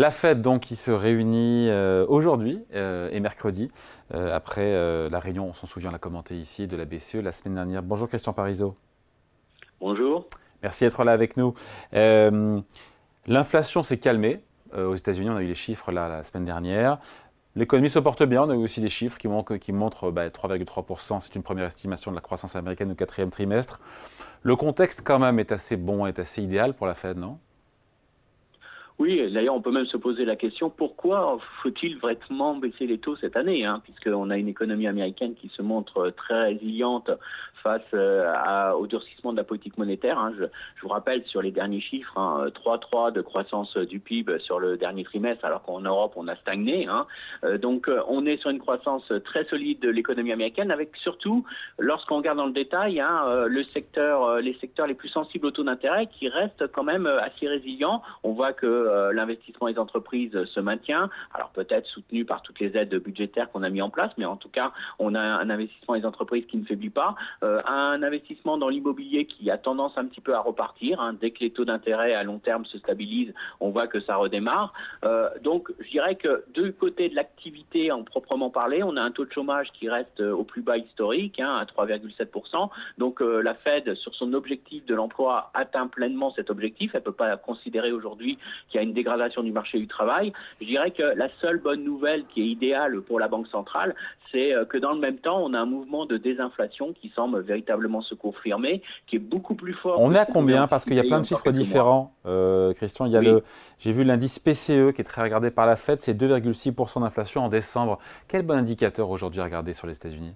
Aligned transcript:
La 0.00 0.10
Fed 0.10 0.40
donc 0.40 0.62
qui 0.62 0.76
se 0.76 0.90
réunit 0.90 1.68
euh, 1.68 2.06
aujourd'hui 2.08 2.64
euh, 2.74 3.10
et 3.12 3.20
mercredi 3.20 3.70
euh, 4.14 4.34
après 4.34 4.72
la 5.10 5.20
réunion, 5.20 5.50
on 5.50 5.52
s'en 5.52 5.66
souvient, 5.66 5.90
on 5.90 5.92
l'a 5.92 5.98
commenté 5.98 6.38
ici, 6.38 6.66
de 6.66 6.74
la 6.74 6.86
BCE 6.86 7.16
la 7.16 7.32
semaine 7.32 7.56
dernière. 7.56 7.82
Bonjour 7.82 8.08
Christian 8.08 8.32
Parizeau. 8.32 8.74
Bonjour. 9.78 10.24
Merci 10.62 10.84
d'être 10.84 11.04
là 11.04 11.12
avec 11.12 11.36
nous. 11.36 11.52
L'inflation 13.26 13.82
s'est 13.82 13.98
calmée. 13.98 14.40
aux 14.74 14.94
États-Unis, 14.94 15.28
on 15.28 15.36
a 15.36 15.42
eu 15.42 15.48
les 15.48 15.54
chiffres 15.54 15.92
là 15.92 16.08
la 16.08 16.24
semaine 16.24 16.46
dernière. 16.46 16.96
L'économie 17.54 17.90
se 17.90 17.98
porte 17.98 18.22
bien. 18.22 18.44
On 18.44 18.48
a 18.48 18.54
eu 18.54 18.64
aussi 18.64 18.80
des 18.80 18.88
chiffres 18.88 19.18
qui 19.18 19.28
montrent, 19.28 19.56
qui 19.56 19.72
montrent 19.74 20.10
3,3%. 20.10 21.10
Bah, 21.10 21.18
C'est 21.20 21.34
une 21.34 21.42
première 21.42 21.66
estimation 21.66 22.10
de 22.10 22.16
la 22.16 22.22
croissance 22.22 22.56
américaine 22.56 22.90
au 22.92 22.94
quatrième 22.94 23.28
trimestre. 23.28 23.82
Le 24.44 24.56
contexte, 24.56 25.02
quand 25.04 25.18
même, 25.18 25.38
est 25.38 25.52
assez 25.52 25.76
bon, 25.76 26.06
est 26.06 26.18
assez 26.18 26.42
idéal 26.42 26.72
pour 26.72 26.86
la 26.86 26.94
Fed, 26.94 27.18
non? 27.18 27.38
Oui, 29.00 29.32
d'ailleurs, 29.32 29.54
on 29.54 29.62
peut 29.62 29.72
même 29.72 29.86
se 29.86 29.96
poser 29.96 30.26
la 30.26 30.36
question 30.36 30.68
pourquoi 30.68 31.38
faut-il 31.62 31.96
vraiment 31.96 32.54
baisser 32.54 32.86
les 32.86 32.98
taux 32.98 33.16
cette 33.16 33.34
année 33.34 33.64
hein, 33.64 33.80
Puisqu'on 33.82 34.28
a 34.28 34.36
une 34.36 34.48
économie 34.48 34.86
américaine 34.86 35.34
qui 35.34 35.48
se 35.48 35.62
montre 35.62 36.10
très 36.10 36.48
résiliente 36.48 37.10
face 37.62 37.82
euh, 37.94 38.32
à, 38.34 38.76
au 38.76 38.86
durcissement 38.86 39.32
de 39.32 39.36
la 39.36 39.44
politique 39.44 39.78
monétaire. 39.78 40.18
Hein. 40.18 40.32
Je, 40.38 40.44
je, 40.76 40.82
vous 40.82 40.88
rappelle 40.88 41.24
sur 41.26 41.42
les 41.42 41.50
derniers 41.50 41.80
chiffres, 41.80 42.16
hein, 42.16 42.46
3,3 42.64 43.12
de 43.12 43.20
croissance 43.20 43.76
du 43.76 44.00
PIB 44.00 44.38
sur 44.40 44.58
le 44.58 44.76
dernier 44.76 45.04
trimestre, 45.04 45.44
alors 45.44 45.62
qu'en 45.62 45.80
Europe 45.80 46.12
on 46.16 46.28
a 46.28 46.36
stagné. 46.36 46.86
Hein. 46.86 47.06
Euh, 47.44 47.58
donc 47.58 47.88
euh, 47.88 48.02
on 48.08 48.26
est 48.26 48.38
sur 48.38 48.50
une 48.50 48.58
croissance 48.58 49.12
très 49.24 49.44
solide 49.44 49.80
de 49.80 49.88
l'économie 49.88 50.32
américaine, 50.32 50.70
avec 50.70 50.96
surtout, 50.96 51.44
lorsqu'on 51.78 52.16
regarde 52.16 52.38
dans 52.38 52.46
le 52.46 52.52
détail, 52.52 53.00
hein, 53.00 53.46
le 53.46 53.64
secteur, 53.64 54.40
les 54.40 54.54
secteurs 54.60 54.86
les 54.86 54.94
plus 54.94 55.08
sensibles 55.08 55.46
au 55.46 55.50
taux 55.50 55.64
d'intérêt 55.64 56.06
qui 56.06 56.28
restent 56.28 56.66
quand 56.72 56.84
même 56.84 57.06
assez 57.06 57.46
résilients. 57.46 58.02
On 58.22 58.32
voit 58.32 58.52
que 58.52 59.10
l'investissement 59.12 59.68
des 59.68 59.78
entreprises 59.78 60.44
se 60.44 60.60
maintient, 60.60 61.10
alors 61.34 61.50
peut-être 61.50 61.86
soutenu 61.86 62.24
par 62.24 62.42
toutes 62.42 62.60
les 62.60 62.76
aides 62.76 62.94
budgétaires 62.94 63.50
qu'on 63.50 63.62
a 63.62 63.70
mis 63.70 63.82
en 63.82 63.90
place, 63.90 64.10
mais 64.18 64.24
en 64.24 64.36
tout 64.36 64.48
cas 64.48 64.72
on 64.98 65.14
a 65.14 65.20
un 65.20 65.50
investissement 65.50 65.96
des 65.96 66.06
entreprises 66.06 66.46
qui 66.46 66.56
ne 66.56 66.64
faiblit 66.64 66.90
pas. 66.90 67.14
Euh, 67.42 67.49
un 67.66 68.02
investissement 68.02 68.58
dans 68.58 68.68
l'immobilier 68.68 69.24
qui 69.24 69.50
a 69.50 69.58
tendance 69.58 69.92
un 69.96 70.06
petit 70.06 70.20
peu 70.20 70.34
à 70.34 70.40
repartir. 70.40 71.00
Hein. 71.00 71.14
Dès 71.20 71.30
que 71.30 71.40
les 71.40 71.50
taux 71.50 71.64
d'intérêt 71.64 72.14
à 72.14 72.22
long 72.22 72.38
terme 72.38 72.64
se 72.64 72.78
stabilisent, 72.78 73.34
on 73.60 73.70
voit 73.70 73.86
que 73.86 74.00
ça 74.00 74.16
redémarre. 74.16 74.72
Euh, 75.04 75.28
donc, 75.42 75.70
je 75.80 75.90
dirais 75.90 76.16
que 76.16 76.44
du 76.54 76.72
côté 76.72 77.08
de 77.08 77.14
l'activité 77.14 77.92
en 77.92 78.04
proprement 78.04 78.50
parler, 78.50 78.82
on 78.82 78.96
a 78.96 79.02
un 79.02 79.10
taux 79.10 79.24
de 79.24 79.32
chômage 79.32 79.68
qui 79.72 79.88
reste 79.88 80.20
au 80.20 80.44
plus 80.44 80.62
bas 80.62 80.76
historique, 80.76 81.40
hein, 81.40 81.56
à 81.56 81.64
3,7%. 81.64 82.70
Donc, 82.98 83.22
euh, 83.22 83.42
la 83.42 83.54
Fed, 83.54 83.94
sur 83.94 84.14
son 84.14 84.32
objectif 84.32 84.84
de 84.86 84.94
l'emploi, 84.94 85.50
atteint 85.54 85.86
pleinement 85.86 86.32
cet 86.34 86.50
objectif. 86.50 86.90
Elle 86.94 87.00
ne 87.00 87.04
peut 87.04 87.12
pas 87.12 87.36
considérer 87.36 87.92
aujourd'hui 87.92 88.38
qu'il 88.68 88.76
y 88.76 88.78
a 88.78 88.82
une 88.82 88.94
dégradation 88.94 89.42
du 89.42 89.52
marché 89.52 89.78
du 89.78 89.88
travail. 89.88 90.32
Je 90.60 90.66
dirais 90.66 90.90
que 90.90 91.02
la 91.02 91.28
seule 91.40 91.58
bonne 91.58 91.84
nouvelle 91.84 92.24
qui 92.26 92.42
est 92.42 92.46
idéale 92.46 93.00
pour 93.02 93.20
la 93.20 93.28
Banque 93.28 93.48
centrale, 93.48 93.94
c'est 94.32 94.54
que 94.68 94.78
dans 94.78 94.92
le 94.92 95.00
même 95.00 95.18
temps, 95.18 95.42
on 95.42 95.54
a 95.54 95.58
un 95.58 95.66
mouvement 95.66 96.06
de 96.06 96.16
désinflation 96.16 96.92
qui 96.92 97.08
semble 97.10 97.39
véritablement 97.40 98.00
se 98.02 98.14
confirmer, 98.14 98.82
qui 99.06 99.16
est 99.16 99.20
beaucoup 99.20 99.54
plus 99.54 99.74
fort. 99.74 100.00
On 100.00 100.14
est 100.14 100.18
à 100.18 100.26
combien 100.26 100.66
Parce 100.66 100.84
qu'il 100.84 100.94
y 100.94 101.00
a 101.00 101.04
plein 101.04 101.20
de 101.20 101.26
chiffres 101.26 101.50
différents, 101.50 102.14
euh, 102.26 102.72
Christian. 102.74 103.06
Il 103.06 103.12
y 103.12 103.16
a 103.16 103.20
le, 103.20 103.42
j'ai 103.78 103.92
vu 103.92 104.04
l'indice 104.04 104.38
PCE 104.38 104.92
qui 104.94 105.00
est 105.00 105.04
très 105.04 105.22
regardé 105.22 105.50
par 105.50 105.66
la 105.66 105.76
Fed, 105.76 106.00
c'est 106.00 106.14
2,6% 106.14 107.00
d'inflation 107.00 107.44
en 107.44 107.48
décembre. 107.48 107.98
Quel 108.28 108.42
bon 108.42 108.56
indicateur 108.56 109.10
aujourd'hui 109.10 109.40
à 109.40 109.44
regarder 109.44 109.72
sur 109.72 109.86
les 109.86 109.94
États-Unis? 109.94 110.34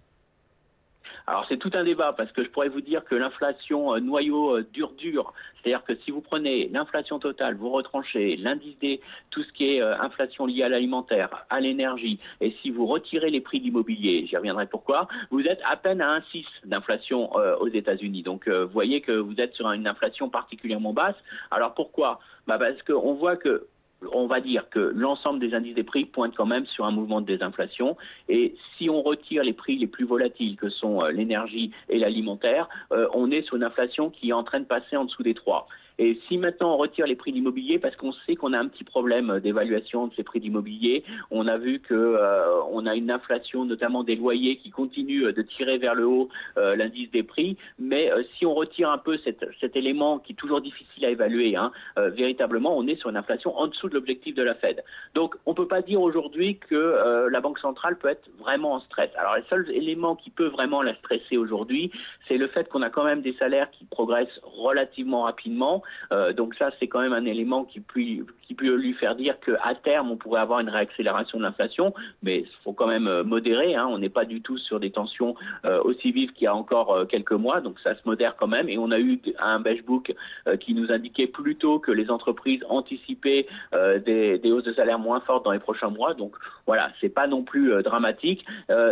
Alors 1.27 1.47
c'est 1.49 1.57
tout 1.57 1.71
un 1.73 1.85
débat 1.85 2.13
parce 2.13 2.31
que 2.33 2.45
je 2.45 2.51
pourrais 2.51 2.69
vous 2.69 2.83
dire 2.83 3.03
que 3.05 3.15
l'inflation 3.15 3.95
euh, 3.95 4.01
noyau 4.01 4.59
euh, 4.59 4.67
dur 4.73 4.93
dur, 4.93 5.33
c'est-à-dire 5.55 5.83
que 5.85 5.95
si 6.05 6.11
vous 6.11 6.21
prenez 6.21 6.69
l'inflation 6.69 7.19
totale, 7.19 7.55
vous 7.55 7.71
retranchez 7.71 8.37
l'indice 8.37 8.79
des 8.81 9.01
tout 9.31 9.43
ce 9.43 9.53
qui 9.53 9.75
est 9.77 9.81
euh, 9.81 9.99
inflation 10.01 10.45
liée 10.45 10.65
à 10.65 10.69
l'alimentaire, 10.69 11.47
à 11.49 11.61
l'énergie, 11.61 12.21
et 12.43 12.55
si 12.61 12.71
vous 12.71 12.87
retirez 12.87 13.31
les 13.31 13.41
prix 13.41 13.59
de 13.59 13.65
l'immobilier, 13.65 14.27
j'y 14.27 14.37
reviendrai 14.37 14.67
pourquoi, 14.67 15.09
vous 15.31 15.41
êtes 15.41 15.61
à 15.67 15.77
peine 15.77 16.03
à 16.03 16.19
1,6 16.19 16.45
d'inflation 16.65 17.33
aux 17.61 17.69
États-Unis. 17.69 18.23
Donc 18.23 18.49
vous 18.49 18.69
voyez 18.69 19.01
que 19.01 19.13
vous 19.13 19.41
êtes 19.41 19.55
sur 19.55 19.71
une 19.71 19.87
inflation 19.87 20.29
particulièrement 20.29 20.93
basse. 20.93 21.17
Alors 21.51 21.75
pourquoi? 21.75 22.21
Bah 22.47 22.59
Parce 22.59 22.83
qu'on 22.83 23.15
voit 23.15 23.37
que 23.37 23.67
on 24.13 24.27
va 24.27 24.41
dire 24.41 24.69
que 24.71 24.93
l'ensemble 24.95 25.41
des 25.41 25.55
indices 25.55 25.75
des 25.75 25.83
prix 25.83 26.05
pointent 26.05 26.35
quand 26.37 26.47
même 26.47 26.67
sur 26.67 26.85
un 26.85 26.91
mouvement 26.91 27.21
de 27.21 27.27
désinflation. 27.27 27.97
Et 28.29 28.55
si 28.77 28.91
on 28.91 29.03
retire 29.03 29.43
les 29.43 29.53
prix 29.53 29.77
les 29.77 29.87
plus 29.87 30.05
volatiles, 30.05 30.57
que 30.57 30.69
sont 30.69 31.03
euh, 31.03 31.11
l'énergie 31.11 31.71
et 31.89 31.99
l'alimentaire, 31.99 32.69
euh, 32.93 33.09
on 33.15 33.31
est 33.31 33.43
sur 33.43 33.57
une 33.57 33.65
inflation 33.65 34.11
qui 34.11 34.31
est 34.31 34.33
en 34.33 34.45
train 34.45 34.61
de 34.61 34.67
passer 34.67 34.97
en 34.97 35.05
dessous 35.05 35.23
des 35.23 35.35
trois. 35.35 35.67
Et 35.99 36.19
si 36.27 36.39
maintenant 36.39 36.75
on 36.75 36.77
retire 36.77 37.07
les 37.07 37.15
prix 37.15 37.33
d'immobilier, 37.33 37.79
parce 37.79 37.95
qu'on 37.97 38.13
sait 38.27 38.35
qu'on 38.35 38.53
a 38.53 38.59
un 38.59 38.67
petit 38.67 38.85
problème 38.85 39.41
d'évaluation 39.41 40.09
de 40.09 40.15
ces 40.15 40.25
prix 40.25 40.41
d'immobilier, 40.41 41.05
on 41.31 41.47
a 41.47 41.57
vu 41.57 41.79
que 41.81 41.95
euh, 41.95 42.63
on 42.73 42.87
a 42.87 42.95
une 42.95 43.11
inflation, 43.11 43.65
notamment 43.65 44.03
des 44.03 44.17
loyers, 44.17 44.57
qui 44.57 44.71
continue 44.71 45.33
de 45.33 45.43
tirer 45.43 45.79
vers 45.79 45.95
le 45.95 46.07
haut 46.07 46.29
euh, 46.59 46.75
l'indice 46.75 47.11
des 47.13 47.23
prix. 47.23 47.57
Mais 47.79 48.11
euh, 48.11 48.23
si 48.37 48.45
on 48.45 48.55
retire 48.55 48.91
un 48.91 48.99
peu 48.99 49.19
cet, 49.19 49.45
élément 49.77 50.19
qui 50.19 50.33
est 50.33 50.37
toujours 50.37 50.61
difficile 50.61 51.05
à 51.05 51.11
évaluer, 51.11 51.57
hein, 51.57 51.73
véritablement, 51.97 52.77
on 52.77 52.87
est 52.87 52.95
sur 52.97 53.11
une 53.11 53.17
inflation 53.17 53.57
en 53.59 53.67
dessous 53.67 53.89
de 53.89 53.95
l'objectif 53.95 54.35
de 54.35 54.43
la 54.43 54.55
Fed. 54.55 54.85
Donc, 55.15 55.35
on 55.47 55.55
peut 55.55 55.67
pas 55.67 55.83
dire 55.83 56.01
aujourd'hui 56.01 56.59
que 56.59 57.29
la 57.29 57.41
Banque 57.41 57.59
centrale 57.59 57.99
peut 57.99 58.09
être 58.09 58.29
vraiment 58.39 58.75
en 58.75 58.81
stress. 58.81 59.11
Alors, 59.17 59.37
le 59.37 59.43
seul 59.51 59.69
élément 59.73 60.15
qui 60.15 60.31
peut 60.31 60.47
vraiment 60.47 60.83
la 60.83 60.95
stresser 60.97 61.37
aujourd'hui, 61.37 61.91
c'est 62.29 62.37
le 62.37 62.47
fait 62.47 62.69
qu'on 62.69 62.83
a 62.83 62.91
quand 62.91 63.05
même 63.05 63.23
des 63.23 63.35
salaires 63.35 63.71
qui 63.73 63.85
progressent 63.87 64.41
relativement 64.45 65.23
rapidement 65.23 65.83
euh, 66.13 66.33
donc 66.33 66.55
ça, 66.57 66.71
c'est 66.79 66.89
quand 66.89 67.01
même 67.01 67.13
un 67.13 67.25
élément 67.25 67.65
qui 67.65 67.81
peut, 67.81 68.75
lui 68.77 68.93
faire 68.95 69.17
dire 69.17 69.39
qu'à 69.41 69.75
terme, 69.83 70.11
on 70.11 70.17
pourrait 70.17 70.41
avoir 70.41 70.61
une 70.61 70.69
réaccélération 70.69 71.39
de 71.39 71.43
l'inflation, 71.43 71.95
mais 72.23 72.41
il 72.41 72.49
faut 72.63 72.73
quand 72.73 72.87
même 72.87 73.07
euh, 73.07 73.25
modérer. 73.25 73.75
Hein. 73.75 73.87
On 73.89 73.99
n'est 73.99 74.09
pas 74.09 74.25
du 74.25 74.41
tout 74.41 74.59
sur 74.59 74.81
des 74.81 74.91
tensions 74.91 75.35
euh, 75.65 75.83
aussi 75.83 76.13
vives 76.13 76.33
qu'il 76.33 76.45
y 76.45 76.49
a 76.49 76.55
encore 76.55 77.07
quelques 77.09 77.33
mois, 77.33 77.61
donc 77.61 77.79
ça 77.81 77.95
se 77.95 78.01
modère 78.05 78.37
quand 78.37 78.47
même. 78.47 78.69
Et 78.69 78.79
on 78.79 78.91
a 78.91 78.99
eu 78.99 79.21
un 79.39 79.63
book 79.87 80.15
qui 80.61 80.75
nous 80.75 80.93
indiquait 80.93 81.27
plutôt 81.27 81.79
que 81.79 81.91
les 81.91 82.11
entreprises 82.11 82.63
anticipaient 82.69 83.47
des, 83.73 84.39
des, 84.39 84.53
hausses 84.53 84.65
de 84.65 84.73
salaire 84.73 84.99
moins 84.99 85.21
fortes 85.21 85.45
dans 85.45 85.53
les 85.53 85.59
prochains 85.59 85.89
mois. 85.89 86.15
Donc 86.15 86.37
voilà, 86.67 86.91
c'est 87.01 87.09
pas 87.09 87.27
non 87.27 87.43
plus 87.43 87.83
dramatique. 87.83 88.45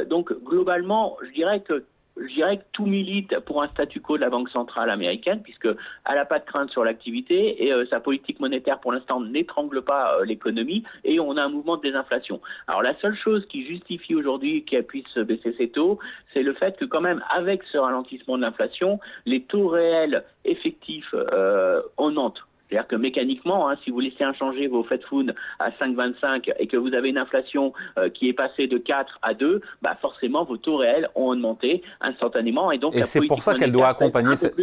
donc 0.09 0.33
globalement, 0.43 1.17
je 1.23 1.33
dirais 1.33 1.61
que 1.61 1.85
je 2.17 2.35
dirais 2.35 2.59
que 2.59 2.65
tout 2.73 2.87
milite 2.87 3.39
pour 3.41 3.63
un 3.63 3.69
statu 3.69 4.01
quo 4.01 4.17
de 4.17 4.23
la 4.23 4.31
Banque 4.31 4.51
centrale 4.51 4.91
américaine, 4.91 5.41
puisque 5.43 5.67
elle 5.67 6.15
n'a 6.15 6.25
pas 6.25 6.39
de 6.39 6.45
crainte 6.45 6.71
sur 6.71 6.85
l'activité 6.85 7.65
et 7.65 7.73
euh, 7.73 7.87
sa 7.91 8.01
politique 8.01 8.41
monétaire 8.41 8.81
pour 8.81 8.93
l'instant 8.93 9.21
n'étrangle 9.21 9.83
pas 9.83 10.17
euh, 10.17 10.25
l'économie 10.25 10.85
et 11.05 11.21
on 11.21 11.37
a 11.37 11.43
un 11.43 11.49
mouvement 11.49 11.77
de 11.77 11.83
désinflation. 11.83 12.41
Alors 12.69 12.83
la 12.83 12.97
seule 13.01 13.17
chose 13.17 13.47
qui 13.47 13.67
justifie 13.67 14.15
aujourd'hui 14.15 14.65
qu'elle 14.65 14.87
puisse 14.87 15.17
baisser 15.17 15.55
ses 15.57 15.69
taux, 15.69 15.99
c'est 16.33 16.43
le 16.43 16.53
fait 16.53 16.77
que 16.77 16.85
quand 16.85 17.01
même 17.01 17.23
avec 17.35 17.63
ce 17.65 17.79
ralentissement 17.79 18.37
de 18.37 18.43
l'inflation, 18.43 19.01
les 19.27 19.43
taux 19.43 19.69
réels 19.69 20.25
effectifs 20.45 21.15
euh, 21.15 21.83
augmentent 21.97 22.43
c'est-à-dire 22.73 22.89
que 22.89 22.97
mécaniquement, 22.97 23.69
hein, 23.69 23.77
si 23.85 23.91
vous 23.91 24.01
laissez 24.01 24.25
inchanger 24.25 24.67
vos 24.67 24.83
Fed 24.83 25.03
Food 25.05 25.35
à 25.59 25.71
5,25 25.73 26.55
et 26.59 26.67
que 26.67 26.79
vous 26.79 26.95
avez 26.95 27.11
une 27.11 27.19
inflation 27.19 27.75
euh, 27.99 28.09
qui 28.09 28.31
est 28.31 28.33
passée 28.33 28.67
de 28.67 28.79
4 28.79 29.19
à 29.21 29.35
2, 29.35 29.61
bah 29.83 29.95
forcément 30.01 30.45
vos 30.45 30.57
taux 30.57 30.79
réels 30.79 31.11
ont 31.15 31.27
augmenté 31.27 31.83
instantanément 32.01 32.73
et 32.73 32.79
donc 32.79 32.95
et 32.95 33.05
c'est 33.05 33.21
pour 33.27 33.43
ça 33.43 33.59
qu'elle 33.59 33.73
doit 33.73 33.89
accompagner 33.89 34.37
cette... 34.37 34.55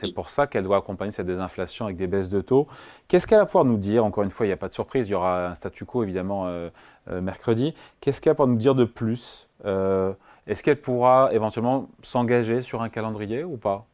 C'est 0.00 0.12
pour 0.12 0.30
ça 0.30 0.48
qu'elle 0.48 0.64
doit 0.64 0.78
accompagner 0.78 1.12
cette 1.12 1.26
désinflation 1.26 1.84
avec 1.84 1.96
des 1.96 2.08
baisses 2.08 2.28
de 2.28 2.40
taux. 2.40 2.66
Qu'est-ce 3.06 3.26
qu'elle 3.26 3.38
va 3.38 3.46
pouvoir 3.46 3.64
nous 3.64 3.78
dire? 3.78 4.04
Encore 4.04 4.24
une 4.24 4.30
fois, 4.30 4.46
il 4.46 4.48
n'y 4.48 4.54
a 4.54 4.56
pas 4.56 4.68
de 4.68 4.74
surprise, 4.74 5.06
il 5.08 5.12
y 5.12 5.14
aura 5.14 5.50
un 5.50 5.54
statu 5.54 5.84
quo 5.84 6.02
évidemment 6.02 6.48
euh, 6.48 6.70
euh, 7.08 7.20
mercredi. 7.20 7.72
Qu'est-ce 8.00 8.20
qu'elle 8.20 8.32
va 8.32 8.34
pouvoir 8.34 8.48
nous 8.48 8.58
dire 8.58 8.74
de 8.74 8.84
plus? 8.84 9.48
Est-ce 10.46 10.62
qu'elle 10.62 10.80
pourra 10.80 11.30
éventuellement 11.32 11.88
s'engager 12.02 12.62
sur 12.62 12.82
un 12.82 12.88
calendrier 12.88 13.44
ou 13.44 13.56
pas? 13.56 13.86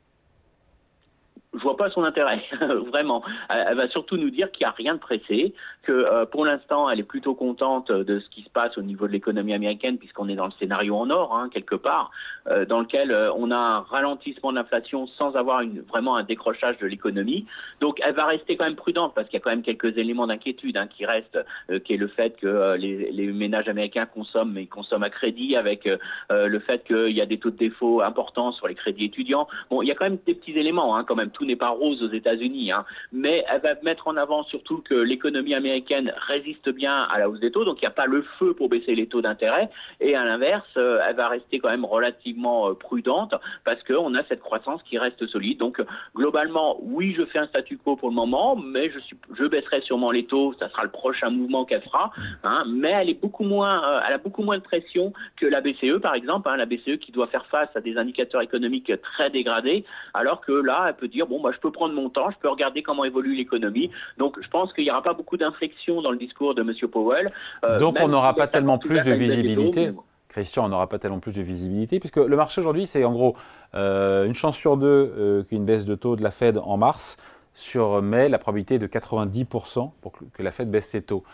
Je 1.61 1.65
vois 1.65 1.77
pas 1.77 1.91
son 1.91 2.05
intérêt, 2.05 2.43
vraiment. 2.89 3.23
Elle 3.49 3.77
va 3.77 3.89
surtout 3.89 4.17
nous 4.17 4.31
dire 4.31 4.51
qu'il 4.51 4.65
n'y 4.65 4.69
a 4.69 4.75
rien 4.75 4.95
de 4.95 4.99
pressé, 4.99 5.55
que 5.83 5.93
euh, 5.93 6.25
pour 6.25 6.45
l'instant, 6.47 6.89
elle 6.89 7.01
est 7.01 7.05
plutôt 7.05 7.35
contente 7.35 7.93
de 7.93 8.19
ce 8.19 8.29
qui 8.31 8.43
se 8.43 8.51
passe 8.51 8.77
au 8.79 8.83
niveau 8.83 9.07
de 9.07 9.13
l'économie 9.13 9.53
américaine, 9.53 9.99
puisqu'on 9.99 10.29
est 10.29 10.35
dans 10.35 10.47
le 10.47 10.53
scénario 10.59 10.97
en 10.97 11.11
or, 11.11 11.37
hein, 11.37 11.51
quelque 11.53 11.75
part, 11.75 12.11
euh, 12.49 12.65
dans 12.65 12.81
lequel 12.81 13.11
euh, 13.11 13.31
on 13.35 13.51
a 13.51 13.57
un 13.57 13.81
ralentissement 13.81 14.53
de 14.53 14.57
l'inflation 14.57 15.07
sans 15.07 15.37
avoir 15.37 15.63
vraiment 15.89 16.17
un 16.17 16.23
décrochage 16.23 16.79
de 16.79 16.87
l'économie. 16.87 17.47
Donc, 17.81 18.01
elle 18.03 18.15
va 18.15 18.25
rester 18.25 18.57
quand 18.57 18.65
même 18.65 18.77
prudente, 18.77 19.15
parce 19.15 19.29
qu'il 19.29 19.39
y 19.39 19.43
a 19.43 19.45
quand 19.45 19.51
même 19.51 19.63
quelques 19.63 19.99
éléments 19.99 20.27
d'inquiétude 20.27 20.79
hein, 20.79 20.87
qui 20.87 21.05
restent, 21.05 21.39
qui 21.85 21.95
est 21.95 21.99
le 21.99 22.09
fait 22.09 22.37
que 22.39 22.77
les, 22.77 23.31
ménages 23.31 23.69
américains 23.69 24.07
consomment, 24.07 24.53
mais 24.53 24.63
ils 24.63 24.69
consomment 24.69 25.05
à 25.05 25.11
crédit, 25.11 25.57
avec 25.57 25.89
le 26.31 26.59
fait 26.61 26.85
qu'il 26.85 27.13
y 27.13 27.21
a 27.21 27.27
des 27.27 27.39
taux 27.39 27.51
de 27.51 27.57
défaut 27.57 28.01
importants 28.03 28.53
sur 28.53 28.67
les 28.69 28.75
crédits 28.75 29.07
étudiants. 29.07 29.49
Bon, 29.71 29.83
il 29.83 29.89
y 29.89 29.91
a 29.91 29.95
quand 29.95 30.05
même 30.05 30.19
des 30.27 30.35
petits 30.35 30.59
éléments, 30.59 30.97
hein, 30.97 31.05
quand 31.05 31.15
même 31.15 31.31
n'est 31.51 31.57
pas 31.57 31.71
rose 31.71 32.03
aux 32.03 32.11
États-Unis, 32.11 32.73
hein. 32.73 32.85
mais 33.13 33.45
elle 33.49 33.61
va 33.61 33.75
mettre 33.83 34.09
en 34.09 34.17
avant 34.17 34.43
surtout 34.45 34.79
que 34.79 34.95
l'économie 34.95 35.55
américaine 35.55 36.13
résiste 36.27 36.69
bien 36.71 37.03
à 37.03 37.19
la 37.19 37.29
hausse 37.29 37.41
des 37.41 37.51
taux, 37.51 37.65
donc 37.65 37.79
il 37.79 37.85
n'y 37.85 37.89
a 37.89 37.93
pas 37.93 38.07
le 38.07 38.23
feu 38.39 38.55
pour 38.55 38.69
baisser 38.69 38.95
les 38.95 39.07
taux 39.07 39.21
d'intérêt, 39.21 39.69
et 40.01 40.15
à 40.15 40.25
l'inverse, 40.25 40.69
euh, 40.77 41.01
elle 41.07 41.17
va 41.17 41.29
rester 41.29 41.59
quand 41.59 41.71
même 41.71 41.85
relativement 41.85 42.71
euh, 42.71 42.75
prudente 42.75 43.35
parce 43.65 43.83
qu'on 43.85 44.15
a 44.15 44.25
cette 44.25 44.41
croissance 44.41 44.83
qui 44.85 44.99
reste 44.99 45.27
solide. 45.27 45.59
Donc 45.59 45.83
globalement, 46.15 46.79
oui, 46.81 47.15
je 47.17 47.25
fais 47.25 47.39
un 47.39 47.47
statu 47.47 47.77
quo 47.77 47.97
pour 47.97 48.09
le 48.09 48.15
moment, 48.15 48.57
mais 48.57 48.91
je, 48.91 49.47
baisserai 49.47 49.81
sûrement 49.81 50.13
les 50.13 50.27
taux, 50.27 50.55
ça 50.59 50.69
sera 50.69 50.85
le 50.85 50.91
prochain 50.91 51.31
mouvement 51.31 51.65
qu'elle 51.65 51.83
fera, 51.83 52.13
hein, 52.45 52.65
mais 52.69 52.91
elle 52.91 53.11
est 53.11 53.21
beaucoup 53.21 53.45
moins, 53.45 53.83
euh, 53.85 54.01
elle 54.07 54.15
a 54.15 54.19
beaucoup 54.19 54.43
moins 54.43 54.59
de 54.59 54.63
pression 54.63 55.13
que 55.37 55.47
la 55.47 55.61
BCE 55.61 56.01
par 56.01 56.15
exemple, 56.15 56.49
hein, 56.49 56.57
la 56.57 56.67
BCE 56.67 56.99
qui 57.01 57.11
doit 57.11 57.27
faire 57.27 57.47
face 57.47 57.69
à 57.75 57.81
des 57.81 57.97
indicateurs 57.97 58.43
économiques 58.43 58.93
très 59.03 59.31
dégradés, 59.31 59.85
alors 60.15 60.41
que 60.41 60.53
là, 60.53 60.87
elle 60.89 60.95
peut 60.95 61.09
dire 61.09 61.27
bon, 61.27 61.40
bah, 61.41 61.51
je 61.55 61.59
peux 61.59 61.71
prendre 61.71 61.95
mon 61.95 62.11
temps, 62.11 62.31
je 62.31 62.37
peux 62.39 62.49
regarder 62.49 62.83
comment 62.83 63.05
évolue 63.05 63.35
l'économie. 63.35 63.91
Donc, 64.19 64.37
je 64.41 64.49
pense 64.49 64.73
qu'il 64.73 64.85
n'y 64.85 64.91
aura 64.91 65.03
pas 65.03 65.15
beaucoup 65.15 65.37
d'inflexion 65.37 66.03
dans 66.03 66.11
le 66.11 66.19
discours 66.19 66.55
de 66.55 66.63
M. 66.63 66.73
Powell. 66.91 67.27
Euh, 67.65 67.79
Donc, 67.79 67.97
on 68.01 68.09
n'aura 68.09 68.35
pas 68.35 68.47
tellement 68.47 68.79
plus 68.79 69.03
de 69.03 69.13
visibilité. 69.13 69.93
Christian, 70.29 70.67
on 70.67 70.69
n'aura 70.69 70.89
pas 70.89 71.01
tellement 71.01 71.19
plus 71.19 71.33
de 71.33 71.43
visibilité, 71.43 71.99
puisque 71.99 72.19
le 72.19 72.37
marché 72.37 72.61
aujourd'hui, 72.61 72.87
c'est 72.87 73.05
en 73.05 73.13
gros 73.13 73.35
euh, 73.75 74.27
une 74.27 74.35
chance 74.35 74.57
sur 74.57 74.77
deux 74.77 74.87
euh, 75.19 75.43
qu'une 75.43 75.65
baisse 75.65 75.85
de 75.85 75.97
taux 75.97 76.15
de 76.15 76.23
la 76.23 76.31
Fed 76.31 76.59
en 76.59 76.77
mars. 76.77 77.17
Sur 77.55 78.01
mai, 78.01 78.29
la 78.29 78.39
probabilité 78.39 78.77
est 78.77 78.79
de 78.79 78.87
90% 78.87 79.91
pour 80.01 80.13
que 80.13 80.43
la 80.43 80.53
Fed 80.53 80.71
baisse 80.71 80.87
ses 80.87 81.03
taux. 81.03 81.25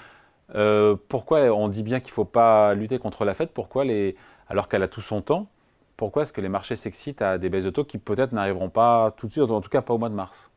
pourquoi 1.08 1.40
on 1.52 1.68
dit 1.68 1.82
bien 1.82 2.00
qu'il 2.00 2.08
ne 2.10 2.14
faut 2.14 2.24
pas 2.24 2.74
lutter 2.74 2.98
contre 2.98 3.26
la 3.26 3.34
Fed? 3.34 3.50
Pourquoi 3.50 3.84
les, 3.84 4.16
alors 4.48 4.68
qu'elle 4.68 4.82
a 4.82 4.88
tout 4.88 5.02
son 5.02 5.20
temps 5.20 5.46
pourquoi 5.96 6.22
est-ce 6.22 6.32
que 6.32 6.40
les 6.40 6.48
marchés 6.48 6.76
s'excitent 6.76 7.22
à 7.22 7.38
des 7.38 7.48
baisses 7.48 7.64
de 7.64 7.70
taux 7.70 7.84
qui 7.84 7.98
peut-être 7.98 8.32
n'arriveront 8.32 8.70
pas 8.70 9.12
tout 9.16 9.26
de 9.26 9.32
suite, 9.32 9.50
en 9.50 9.60
tout 9.60 9.70
cas 9.70 9.82
pas 9.82 9.94
au 9.94 9.98
mois 9.98 10.10
de 10.10 10.14
mars? 10.14 10.50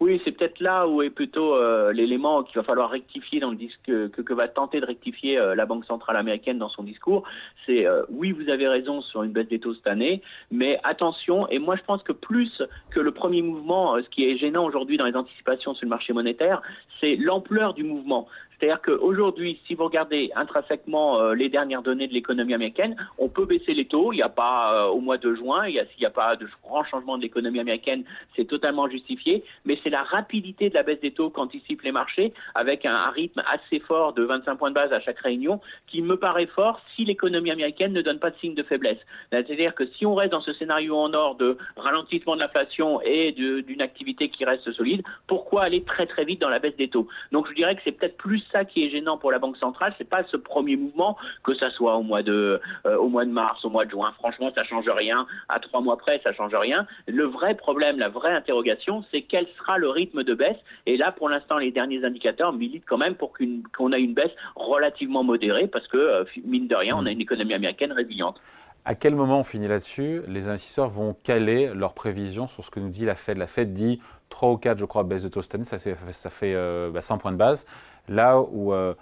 Oui, 0.00 0.18
c'est 0.24 0.32
peut-être 0.32 0.60
là 0.60 0.88
où 0.88 1.02
est 1.02 1.10
plutôt 1.10 1.54
euh, 1.54 1.92
l'élément 1.92 2.42
qu'il 2.42 2.56
va 2.56 2.62
falloir 2.62 2.88
rectifier 2.88 3.38
dans 3.38 3.50
le 3.50 3.56
disque 3.56 3.84
que, 3.84 4.32
va 4.32 4.48
tenter 4.48 4.80
de 4.80 4.86
rectifier 4.86 5.36
euh, 5.36 5.54
la 5.54 5.66
Banque 5.66 5.84
centrale 5.84 6.16
américaine 6.16 6.56
dans 6.56 6.70
son 6.70 6.84
discours. 6.84 7.24
C'est 7.66 7.86
euh, 7.86 8.02
oui, 8.08 8.32
vous 8.32 8.48
avez 8.48 8.66
raison 8.66 9.02
sur 9.02 9.24
une 9.24 9.32
baisse 9.32 9.48
des 9.48 9.58
taux 9.60 9.74
cette 9.74 9.86
année, 9.86 10.22
mais 10.50 10.80
attention. 10.84 11.46
Et 11.50 11.58
moi, 11.58 11.76
je 11.76 11.82
pense 11.82 12.02
que 12.02 12.12
plus 12.12 12.62
que 12.88 12.98
le 12.98 13.10
premier 13.10 13.42
mouvement, 13.42 13.96
ce 14.02 14.08
qui 14.08 14.24
est 14.24 14.38
gênant 14.38 14.64
aujourd'hui 14.64 14.96
dans 14.96 15.04
les 15.04 15.16
anticipations 15.16 15.74
sur 15.74 15.84
le 15.84 15.90
marché 15.90 16.14
monétaire, 16.14 16.62
c'est 16.98 17.16
l'ampleur 17.16 17.74
du 17.74 17.84
mouvement. 17.84 18.26
C'est-à-dire 18.60 18.82
qu'aujourd'hui, 18.82 19.58
si 19.66 19.74
vous 19.74 19.84
regardez 19.84 20.30
intrinsèquement 20.36 21.18
euh, 21.18 21.34
les 21.34 21.48
dernières 21.48 21.80
données 21.80 22.06
de 22.06 22.12
l'économie 22.12 22.52
américaine, 22.52 22.94
on 23.16 23.28
peut 23.28 23.46
baisser 23.46 23.72
les 23.72 23.86
taux. 23.86 24.12
Il 24.12 24.16
n'y 24.16 24.22
a 24.22 24.28
pas 24.28 24.74
euh, 24.74 24.88
au 24.88 25.00
mois 25.00 25.16
de 25.16 25.34
juin, 25.34 25.66
il 25.66 25.80
s'il 25.92 26.00
n'y 26.00 26.06
a 26.06 26.10
pas 26.10 26.36
de 26.36 26.46
grand 26.62 26.84
changement 26.84 27.16
de 27.16 27.22
l'économie 27.22 27.58
américaine, 27.58 28.04
c'est 28.36 28.44
totalement 28.44 28.86
justifié. 28.88 29.42
Mais 29.64 29.78
c'est 29.82 29.88
la 29.88 30.02
rapidité 30.02 30.68
de 30.68 30.74
la 30.74 30.82
baisse 30.82 31.00
des 31.00 31.12
taux 31.12 31.30
qu'anticipent 31.30 31.82
les 31.82 31.92
marchés, 31.92 32.34
avec 32.54 32.84
un, 32.84 33.10
rythme 33.10 33.42
assez 33.50 33.80
fort 33.80 34.12
de 34.12 34.22
25 34.24 34.56
points 34.56 34.68
de 34.68 34.74
base 34.74 34.92
à 34.92 35.00
chaque 35.00 35.18
réunion, 35.20 35.60
qui 35.86 36.02
me 36.02 36.16
paraît 36.16 36.46
fort 36.46 36.80
si 36.94 37.04
l'économie 37.04 37.50
américaine 37.50 37.92
ne 37.92 38.02
donne 38.02 38.18
pas 38.18 38.30
de 38.30 38.36
signe 38.36 38.54
de 38.54 38.62
faiblesse. 38.62 38.98
C'est-à-dire 39.30 39.74
que 39.74 39.86
si 39.86 40.04
on 40.04 40.14
reste 40.14 40.32
dans 40.32 40.42
ce 40.42 40.52
scénario 40.52 40.96
en 40.96 41.14
or 41.14 41.36
de 41.36 41.56
ralentissement 41.76 42.34
de 42.34 42.40
l'inflation 42.40 43.00
et 43.02 43.32
d'une 43.32 43.80
activité 43.80 44.28
qui 44.28 44.44
reste 44.44 44.70
solide, 44.72 45.02
pourquoi 45.26 45.62
aller 45.62 45.82
très 45.82 46.06
très 46.06 46.24
vite 46.24 46.40
dans 46.40 46.50
la 46.50 46.58
baisse 46.58 46.76
des 46.76 46.88
taux? 46.88 47.08
Donc 47.32 47.48
je 47.48 47.54
dirais 47.54 47.74
que 47.74 47.80
c'est 47.84 47.92
peut-être 47.92 48.16
plus 48.18 48.44
ça 48.52 48.64
qui 48.64 48.84
est 48.84 48.90
gênant 48.90 49.18
pour 49.18 49.30
la 49.30 49.38
Banque 49.38 49.56
centrale, 49.56 49.94
c'est 49.98 50.08
pas 50.08 50.22
ce 50.24 50.36
premier 50.36 50.76
mouvement, 50.76 51.16
que 51.44 51.54
ça 51.54 51.70
soit 51.70 51.96
au 51.96 52.02
mois 52.02 52.22
de, 52.22 52.60
euh, 52.86 52.96
au 52.96 53.08
mois 53.08 53.24
de 53.24 53.30
mars, 53.30 53.64
au 53.64 53.70
mois 53.70 53.84
de 53.84 53.90
juin. 53.90 54.12
Franchement, 54.18 54.50
ça 54.54 54.64
change 54.64 54.88
rien. 54.88 55.26
À 55.48 55.60
trois 55.60 55.80
mois 55.80 55.96
près, 55.96 56.20
ça 56.22 56.32
change 56.32 56.54
rien. 56.54 56.86
Le 57.06 57.24
vrai 57.24 57.54
problème, 57.54 57.98
la 57.98 58.08
vraie 58.08 58.32
interrogation, 58.32 59.04
c'est 59.10 59.22
quel 59.22 59.46
sera 59.58 59.78
le 59.78 59.88
rythme 59.88 60.22
de 60.22 60.34
baisse. 60.34 60.58
Et 60.86 60.96
là, 60.96 61.12
pour 61.12 61.28
l'instant, 61.28 61.58
les 61.58 61.70
derniers 61.70 62.04
indicateurs 62.04 62.52
militent 62.52 62.84
quand 62.86 62.98
même 62.98 63.14
pour 63.14 63.32
qu'on 63.76 63.92
ait 63.92 64.00
une 64.00 64.14
baisse 64.14 64.32
relativement 64.56 65.24
modérée, 65.24 65.66
parce 65.66 65.86
que 65.88 65.96
euh, 65.96 66.24
mine 66.44 66.68
de 66.68 66.76
rien, 66.76 66.96
on 66.96 67.06
a 67.06 67.10
une 67.10 67.20
économie 67.20 67.54
américaine 67.54 67.92
résiliente. 67.92 68.40
À 68.84 68.94
quel 68.94 69.14
moment 69.14 69.40
on 69.40 69.44
finit 69.44 69.68
là-dessus? 69.68 70.22
Les 70.26 70.48
investisseurs 70.48 70.88
vont 70.88 71.14
caler 71.22 71.70
leurs 71.74 71.92
prévisions 71.92 72.48
sur 72.48 72.64
ce 72.64 72.70
que 72.70 72.80
nous 72.80 72.88
dit 72.88 73.04
la 73.04 73.14
Fed. 73.14 73.36
La 73.36 73.46
Fed 73.46 73.74
dit 73.74 74.00
3 74.30 74.52
ou 74.52 74.56
4, 74.56 74.78
je 74.78 74.84
crois, 74.86 75.04
baisse 75.04 75.22
de 75.22 75.28
taux 75.28 75.42
cette 75.42 75.54
année, 75.54 75.64
ça, 75.64 75.78
fait 75.78 75.96
100 76.12 76.30
euh, 76.44 76.90
bah, 76.90 77.00
points 77.20 77.32
de 77.32 77.36
base 77.36 77.66
là 78.10 78.40
où 78.40 78.74
euh, 78.74 78.92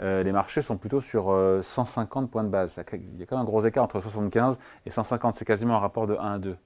euh, 0.00 0.24
les 0.24 0.32
marchés 0.32 0.62
sont 0.62 0.76
plutôt 0.76 1.00
sur 1.00 1.32
150 1.62 2.24
euh, 2.24 2.26
points 2.26 2.42
de 2.42 2.48
base. 2.48 2.82
Il 2.92 3.20
y 3.20 3.22
a 3.22 3.26
quand 3.26 3.36
même 3.36 3.42
un 3.42 3.48
gros 3.48 3.64
écart 3.64 3.84
entre 3.84 4.00
75 4.00 4.58
et 4.86 4.90
150, 4.90 5.34
c'est 5.34 5.44
quasiment 5.44 5.76
un 5.76 5.80
rapport 5.80 6.08
de 6.08 6.14
1 6.14 6.32
à 6.32 6.38
2. 6.38 6.56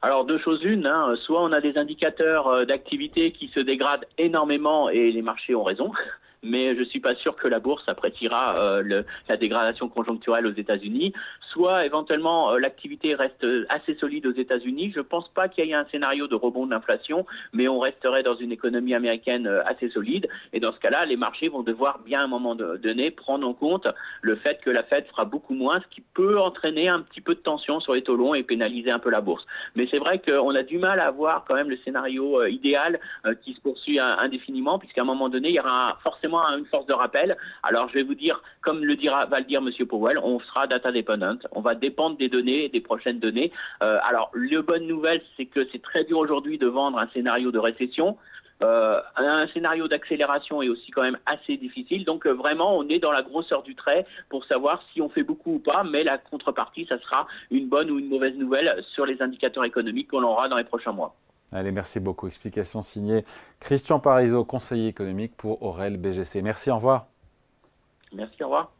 Alors 0.00 0.24
deux 0.24 0.38
choses 0.38 0.62
une, 0.62 0.86
hein. 0.86 1.16
soit 1.24 1.42
on 1.42 1.50
a 1.50 1.60
des 1.60 1.76
indicateurs 1.76 2.64
d'activité 2.66 3.32
qui 3.32 3.48
se 3.48 3.58
dégradent 3.58 4.06
énormément 4.16 4.88
et 4.88 5.10
les 5.10 5.22
marchés 5.22 5.56
ont 5.56 5.64
raison, 5.64 5.90
mais 6.44 6.76
je 6.76 6.84
suis 6.84 7.00
pas 7.00 7.16
sûr 7.16 7.34
que 7.34 7.48
la 7.48 7.58
bourse 7.58 7.82
appréciera 7.88 8.80
la 8.80 9.36
dégradation 9.36 9.88
conjoncturelle 9.88 10.46
aux 10.46 10.54
États-Unis. 10.54 11.12
Soit 11.52 11.86
éventuellement 11.86 12.52
euh, 12.52 12.58
l'activité 12.58 13.14
reste 13.14 13.46
assez 13.68 13.94
solide 13.94 14.26
aux 14.26 14.32
États-Unis. 14.32 14.92
Je 14.94 15.00
pense 15.00 15.28
pas 15.28 15.48
qu'il 15.48 15.64
y 15.64 15.70
ait 15.70 15.74
un 15.74 15.86
scénario 15.86 16.26
de 16.26 16.34
rebond 16.34 16.66
d'inflation, 16.66 17.24
mais 17.52 17.68
on 17.68 17.78
resterait 17.78 18.22
dans 18.22 18.36
une 18.36 18.52
économie 18.52 18.94
américaine 18.94 19.46
euh, 19.46 19.64
assez 19.64 19.88
solide. 19.90 20.28
Et 20.52 20.60
dans 20.60 20.72
ce 20.72 20.78
cas-là, 20.80 21.06
les 21.06 21.16
marchés 21.16 21.48
vont 21.48 21.62
devoir 21.62 22.00
bien 22.00 22.20
à 22.20 22.24
un 22.24 22.28
moment 22.28 22.54
donné 22.54 23.10
prendre 23.10 23.46
en 23.46 23.54
compte 23.54 23.86
le 24.22 24.36
fait 24.36 24.60
que 24.60 24.70
la 24.70 24.82
Fed 24.82 25.06
fera 25.06 25.24
beaucoup 25.24 25.54
moins, 25.54 25.80
ce 25.80 25.86
qui 25.94 26.02
peut 26.14 26.38
entraîner 26.38 26.88
un 26.88 27.00
petit 27.00 27.20
peu 27.20 27.34
de 27.34 27.40
tension 27.40 27.80
sur 27.80 27.94
les 27.94 28.02
taux 28.02 28.16
longs 28.16 28.34
et 28.34 28.42
pénaliser 28.42 28.90
un 28.90 28.98
peu 28.98 29.10
la 29.10 29.20
bourse. 29.20 29.46
Mais 29.74 29.86
c'est 29.90 29.98
vrai 29.98 30.18
qu'on 30.18 30.54
a 30.54 30.62
du 30.62 30.78
mal 30.78 31.00
à 31.00 31.06
avoir 31.06 31.44
quand 31.46 31.54
même 31.54 31.70
le 31.70 31.78
scénario 31.78 32.44
idéal 32.46 33.00
qui 33.42 33.54
se 33.54 33.60
poursuit 33.60 33.98
indéfiniment, 33.98 34.78
puisqu'à 34.78 35.02
un 35.02 35.04
moment 35.04 35.28
donné, 35.28 35.48
il 35.48 35.54
y 35.54 35.60
aura 35.60 35.98
forcément 36.02 36.44
une 36.56 36.66
force 36.66 36.86
de 36.86 36.92
rappel. 36.92 37.36
Alors 37.62 37.88
je 37.88 37.94
vais 37.94 38.02
vous 38.02 38.14
dire, 38.14 38.42
comme 38.60 38.84
le 38.84 38.96
dira, 38.96 39.26
va 39.26 39.38
le 39.38 39.44
dire 39.44 39.60
M. 39.60 39.86
Powell, 39.86 40.18
on 40.18 40.40
sera 40.40 40.66
data 40.66 40.90
On 41.52 41.60
va 41.60 41.74
dépendre 41.74 42.16
des 42.16 42.28
données, 42.28 42.68
des 42.68 42.80
prochaines 42.80 43.18
données. 43.18 43.52
Euh, 43.82 43.98
alors 44.08 44.30
la 44.34 44.62
bonne 44.62 44.86
nouvelle, 44.86 45.22
c'est 45.36 45.46
que 45.46 45.66
c'est 45.72 45.82
très 45.82 46.04
dur 46.04 46.18
aujourd'hui 46.18 46.58
de 46.58 46.66
vendre 46.66 46.98
un 46.98 47.08
scénario 47.08 47.50
de 47.50 47.58
récession. 47.58 48.16
Euh, 48.60 49.00
un 49.16 49.46
scénario 49.48 49.86
d'accélération 49.86 50.62
est 50.62 50.68
aussi 50.68 50.90
quand 50.90 51.02
même 51.02 51.18
assez 51.26 51.56
difficile. 51.56 52.04
Donc 52.04 52.26
euh, 52.26 52.32
vraiment, 52.32 52.76
on 52.76 52.88
est 52.88 52.98
dans 52.98 53.12
la 53.12 53.22
grosseur 53.22 53.62
du 53.62 53.74
trait 53.74 54.04
pour 54.28 54.44
savoir 54.46 54.82
si 54.92 55.00
on 55.00 55.08
fait 55.08 55.22
beaucoup 55.22 55.54
ou 55.54 55.58
pas. 55.58 55.84
Mais 55.84 56.02
la 56.02 56.18
contrepartie, 56.18 56.86
ça 56.88 56.98
sera 56.98 57.26
une 57.50 57.68
bonne 57.68 57.90
ou 57.90 57.98
une 57.98 58.08
mauvaise 58.08 58.36
nouvelle 58.36 58.82
sur 58.94 59.06
les 59.06 59.20
indicateurs 59.22 59.64
économiques 59.64 60.10
qu'on 60.10 60.24
aura 60.24 60.48
dans 60.48 60.56
les 60.56 60.64
prochains 60.64 60.92
mois. 60.92 61.14
Allez, 61.52 61.72
merci 61.72 62.00
beaucoup. 62.00 62.26
Explication 62.26 62.82
signée 62.82 63.24
Christian 63.60 64.00
Parizeau, 64.00 64.44
conseiller 64.44 64.88
économique 64.88 65.36
pour 65.36 65.62
Aurel 65.62 65.96
BGC. 65.96 66.42
Merci, 66.42 66.70
au 66.70 66.76
revoir. 66.76 67.06
Merci, 68.12 68.42
au 68.42 68.46
revoir. 68.46 68.77